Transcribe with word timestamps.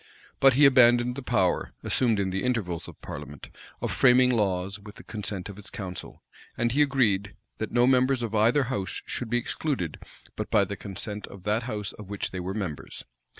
But 0.39 0.55
he 0.55 0.65
abandoned 0.65 1.15
the 1.15 1.21
power, 1.21 1.73
assumed 1.83 2.19
in 2.19 2.31
the 2.31 2.43
intervals 2.43 2.87
of 2.87 2.99
parliament, 3.01 3.49
of 3.83 3.91
framing 3.91 4.31
laws 4.31 4.79
with 4.79 4.95
the 4.95 5.03
consent 5.03 5.47
of 5.47 5.57
his 5.57 5.69
council; 5.69 6.23
and 6.57 6.71
he 6.71 6.81
agreed, 6.81 7.35
that 7.59 7.71
no 7.71 7.85
members 7.85 8.23
of 8.23 8.33
either 8.33 8.63
house 8.63 9.03
should 9.05 9.29
be 9.29 9.37
excluded 9.37 9.99
but 10.35 10.49
by 10.49 10.65
the 10.65 10.75
consent 10.75 11.27
of 11.27 11.43
that 11.43 11.61
house 11.69 11.93
of 11.93 12.09
which 12.09 12.31
they 12.31 12.39
were 12.39 12.55
members. 12.55 13.03